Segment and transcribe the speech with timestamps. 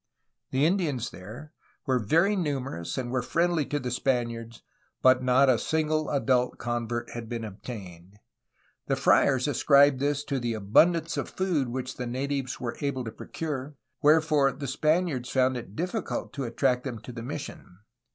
[0.49, 1.53] The Indians there
[1.85, 4.63] were very numerous and were friendly to the Spaniards,
[5.03, 8.15] but not a single adult convert had been obtaiiied.
[8.87, 13.11] The friars ascribed this to the abundance of food which the natives were able to
[13.11, 17.77] procure, wherefore the Spaniards found it difficult to attract them to the mission.